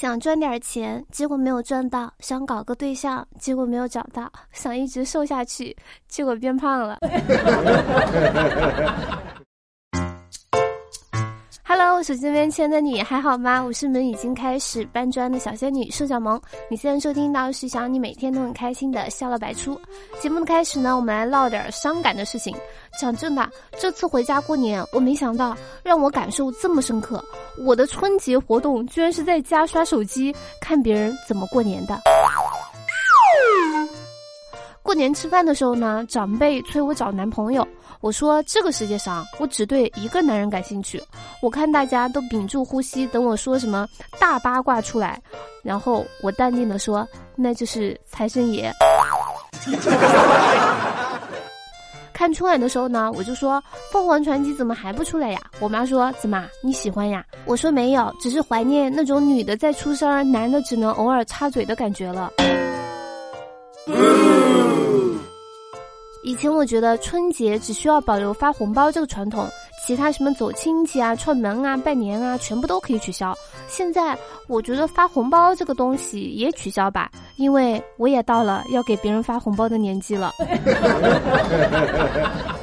[0.00, 5.76] 想赚点钱，结果没有赚到；想搞个对象，结果没有找到；想一直瘦下去，
[6.08, 6.96] 结果变胖了。
[12.02, 13.62] 手机边亲爱的你还好吗？
[13.62, 16.40] 我是们已经开始搬砖的小仙女瘦小萌。
[16.70, 19.78] 你现在收听到是想你每天都很开心的笑乐百出。
[20.18, 22.56] 节目的开始呢，我们来唠点伤感的事情。
[22.98, 23.46] 讲真的，
[23.78, 27.22] 这次回家过年，我没想到让我感受这么深刻。
[27.58, 32.00] 我的春节活动居然是在家刷手机看别人怎么过年的。
[35.00, 37.66] 年吃饭的时候呢，长辈催我找男朋友。
[38.02, 41.02] 我说这个世界上我只对一个男人感兴趣。
[41.40, 45.20] 我看大家都屏住呼吸，等我说什么大八卦出来，
[45.62, 48.70] 然后我淡定的说，那就是财神爷。
[52.12, 55.40] 看春晚的时候呢，我就说凤凰传奇怎么还不出来呀？
[55.58, 57.24] 我妈说怎么你喜欢呀？
[57.46, 62.30] 我说没有，只是怀念那种女的在出声，男的只能偶尔插嘴的感觉了。
[66.22, 69.48] 以前我觉得春节只需要保留发红包这个传统，
[69.86, 73.34] 其他什么走亲戚啊、串门啊、拜年啊，全部都可以取消。
[73.68, 80.32] 现在我觉得发红包这个东西也取消吧，因为我也到了要给别人发红包的年纪了。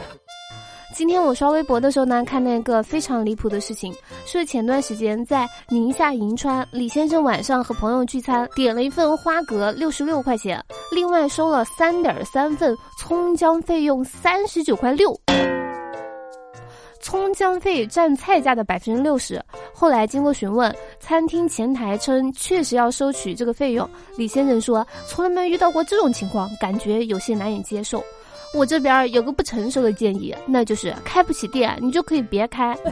[0.98, 3.94] 今天我刷微博的时候呢，看那个非常离谱的事情，
[4.26, 10.60] 是前段时间在宁夏银川，李先生晚上和朋友聚餐，点了一份花蛤六十六块钱，
[10.92, 15.16] 另外收了三点三份葱姜费用三十九块六，
[17.00, 19.40] 葱姜费占菜价的百分之六十。
[19.76, 23.88] 后来经过询问，餐厅前台称确实要收取这个费用。
[24.18, 28.04] 李先生说，从来没有遇到过这种情况，感觉有些难以接受。
[28.54, 32.74] 我这边有个不成熟的建议，那就是开不起店，你就可以别开。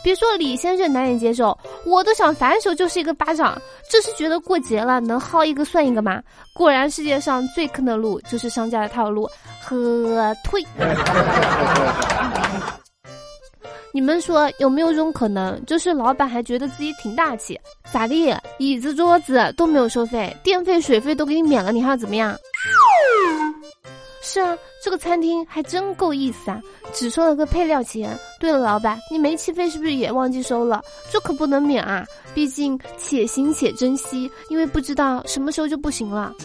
[0.00, 3.60] 别说李先生难以接受，我都想反手就是一个巴掌。
[3.90, 6.22] 这是觉得过节了能薅一个算一个吗？
[6.54, 9.28] 果然世界上最坑的路就是商家的套路，
[9.60, 10.64] 喝退。
[13.92, 17.58] 你们说有没有种可能，就是老板还觉得自己挺大气？
[17.92, 18.34] 咋地？
[18.58, 22.36] 椅子、桌子都没有收费，电费、水费都给你免了，你还要怎么样？
[24.20, 26.60] 是啊，这个餐厅还真够意思啊，
[26.92, 28.18] 只收了个配料钱。
[28.38, 30.82] 对了，老板，你煤气费是不是也忘记收了？
[31.10, 32.04] 这可不能免啊，
[32.34, 36.34] 毕竟且行且珍惜，因为不知道什么时候就不行了。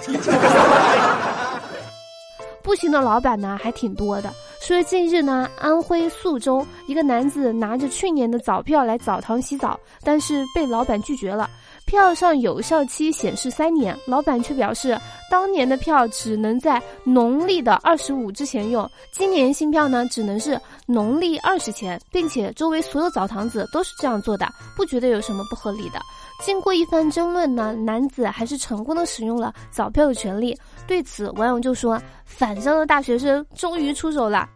[2.63, 4.33] 不行的老板呢，还挺多的。
[4.65, 11.49] 说近日呢，安徽宿州一个男子拿着去年的澡票来澡堂洗澡，但是被老板拒绝了。
[11.85, 14.99] 票上有效期显示三年，老板却表示
[15.29, 25.99] 当年的票只能在农历的二十五之前用，今年新票呢只能是农历二十前，并且周围所有澡堂子都是这样做的，不觉得有什么不合理的。
[26.41, 30.57] 经过一番争论呢，男子还是成功的使用了早票的权利。
[30.87, 34.49] 对此，网友就说：“反向的大学生终于出手了。”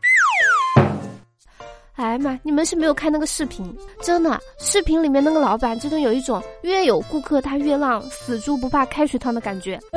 [1.98, 2.40] 哎呀妈！
[2.44, 9.80] 你们是没有看那个视频，真的，视频里面那个老板真的有一种越有顾客他越浪，死猪不怕开水烫的感觉。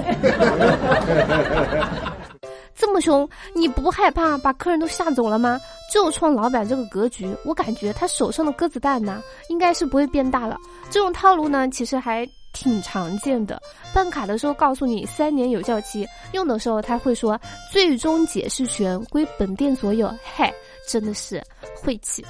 [2.74, 5.60] 这么凶，你不害怕把客人都吓走了吗？
[5.92, 10.56] 就冲老板这个格局，我感觉他手上的鸽子蛋呢，应该是不会变大了。
[10.88, 13.60] 这种套路呢，其实还挺常见的。
[13.92, 17.38] 办卡的时候告诉你三年有效期，用的时候他会说
[17.70, 20.10] 最终解释权归本店所有。
[20.24, 20.50] 嗨。
[20.86, 21.42] 真的是
[21.74, 22.24] 晦气！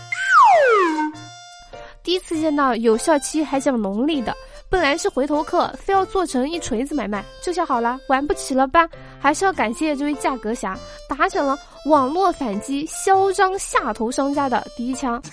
[2.02, 4.34] 第一次见到有效期还讲农历的，
[4.70, 8.88] 本来是回头客，非要做成一锤子买卖，这下好了，玩不起了吧？
[9.20, 10.76] 还是要感谢这位价格侠，
[11.08, 15.22] 打响了网络反击嚣张下头商家的第一枪。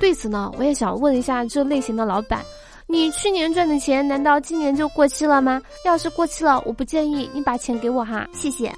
[0.00, 2.42] 对此呢，我也想问一下这类型的老板，
[2.86, 5.60] 你去年赚的钱难道今年就过期了吗？
[5.84, 8.72] 要是过期了，我不建议你把钱给我哈，谢谢。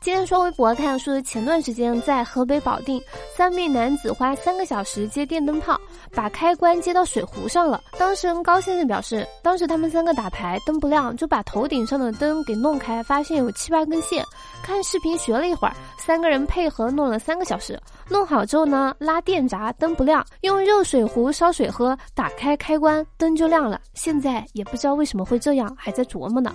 [0.00, 2.98] 今天刷微博看说，前段时间在河北保定，
[3.36, 5.78] 三名男子花三个小时接电灯泡，
[6.14, 7.82] 把开关接到水壶上了。
[7.98, 14.24] 当事人高先生表示，当时他们三个打牌，灯不亮，就把头顶上的灯给弄开，发现有七八根线。
[14.62, 23.78] 看视频学了一会儿，三个人配合弄了三个小时，弄好之后呢，拉电闸灯不亮，用热水壶烧水喝，打开开关灯就亮了。
[23.92, 26.54] 现在也不知道为什么会这样，还在琢磨呢。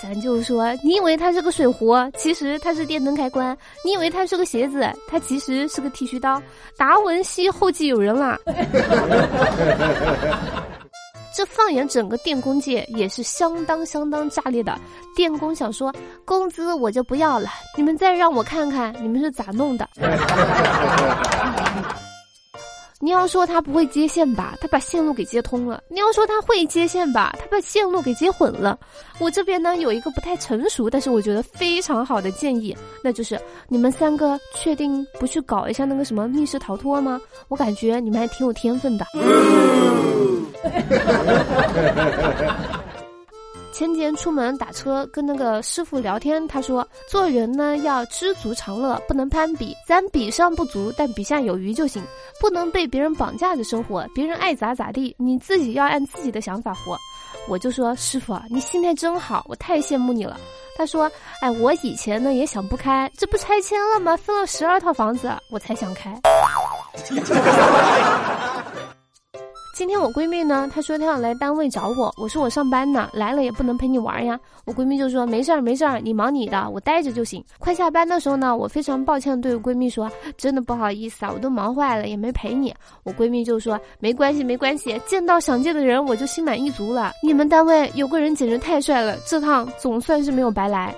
[0.00, 3.54] 咱就说，你以为它是个水壶，其实它是电灯开关；
[3.84, 6.40] 你以为它是个鞋子，它其实是个剃须刀。
[6.76, 8.38] 达文西后继有人啦！
[11.34, 14.76] 这放眼整个电工界也是相当相当炸裂的。
[15.14, 19.88] 电工想说工资我就不要了，你们再让我看看你们是咋弄的。
[23.00, 28.76] 你要说他不会接线吧，他把线路给接通了；你要说他会接线吧，他把线路给接混了。
[29.20, 37.20] 我这边呢有一个不太成熟，但是我觉得非常好的建议，那就是你们三个确定不去搞一下那个什么密室逃脱吗？
[37.46, 39.06] 我感觉你们还挺有天分的。
[43.78, 52.02] 前几天出门打车，跟那个师傅聊天，他说做人呢要知足常乐，不能攀比，咱比上不足，但比下有余就行，
[52.40, 56.98] 不能被别人绑架着生活，别人爱咋咋地，你自己要按自己的想法活。
[57.46, 60.36] 我就说师傅，你心态真好，我太羡慕你了。
[60.76, 61.08] 他说，
[61.40, 64.16] 哎，我以前呢也想不开，这不拆迁了吗？
[64.16, 66.12] 分了十二套房子，我才想开。
[69.78, 74.36] 今天我闺蜜呢，她说她要来单位找我，我说我上班呢，来了也不能陪你玩呀。
[74.64, 77.40] 我闺蜜就说没事儿没事儿，你忙你的，我待着就行。
[77.60, 82.74] 快下班的时候呢，我非常抱歉对闺蜜说，真的不好意思啊，我都忙坏了，也没陪你。
[83.04, 87.12] 我闺蜜就说没关系没关系，见到想见的人我就心满意足了。
[87.22, 90.92] 你们单位有个人简直太帅了，这趟总算是没有白来。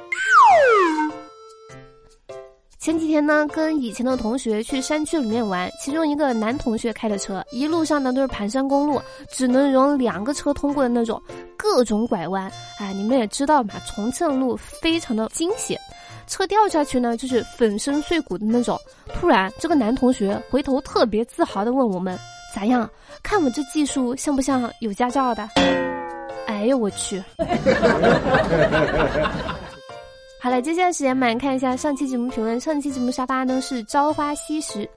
[2.80, 8.98] 前几天呢，跟以前的同学去山区里面玩，其中一个男同学开的车，一路上呢都是盘山公路，
[9.30, 11.22] 只能容两个车通过的那种，
[11.58, 12.50] 各种拐弯。
[12.78, 15.78] 哎，你们也知道嘛，重庆路非常的惊险，
[16.26, 18.80] 车掉下去呢就是粉身碎骨的那种。
[19.12, 22.18] 突然，这个男同学回头特别自豪的问我们
[22.56, 22.88] ：“咋样？
[23.22, 25.46] 看我这技术像不像有驾照的？”
[26.48, 27.22] 哎呦我去！
[30.42, 32.58] 好了，接下来时间，我们来看一下上期节目评论。
[32.58, 34.88] 上期节目沙发呢是朝花夕拾，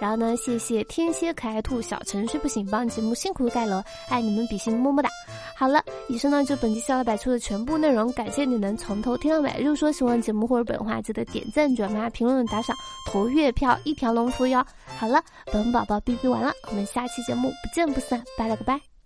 [0.00, 5.08] 然后呢，谢谢天蝎可爱兔小陈睡不醒帮节目辛苦盖楼，爱你们比心么么哒。
[5.56, 9.52] 好了，以上呢就本期笑料百出的全部内容，感谢你能从头听到尾。
[9.58, 12.76] 如果说喜欢节目或者本话，记得点赞、转发、评论、打赏、
[13.06, 14.64] 投月票，一条龙服务哟。
[14.96, 15.20] 好了，
[15.52, 18.97] 本宝宝哔哔完了，我们下期节目不见不散，拜了个拜。